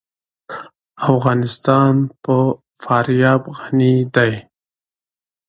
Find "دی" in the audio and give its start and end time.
4.15-4.33